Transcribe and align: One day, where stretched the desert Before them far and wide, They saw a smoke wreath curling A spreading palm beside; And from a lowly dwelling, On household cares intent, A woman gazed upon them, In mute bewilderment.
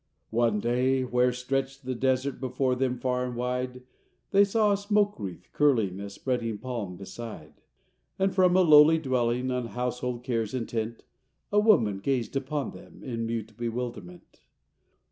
One 0.31 0.59
day, 0.59 1.03
where 1.03 1.31
stretched 1.31 1.85
the 1.85 1.93
desert 1.93 2.39
Before 2.39 2.73
them 2.73 2.97
far 2.97 3.23
and 3.23 3.35
wide, 3.35 3.83
They 4.31 4.43
saw 4.43 4.71
a 4.71 4.77
smoke 4.77 5.19
wreath 5.19 5.47
curling 5.53 5.99
A 5.99 6.09
spreading 6.09 6.57
palm 6.57 6.97
beside; 6.97 7.61
And 8.17 8.33
from 8.33 8.57
a 8.57 8.61
lowly 8.61 8.97
dwelling, 8.97 9.51
On 9.51 9.67
household 9.67 10.23
cares 10.23 10.55
intent, 10.55 11.03
A 11.51 11.59
woman 11.59 11.99
gazed 11.99 12.35
upon 12.35 12.71
them, 12.71 13.03
In 13.03 13.27
mute 13.27 13.55
bewilderment. 13.55 14.41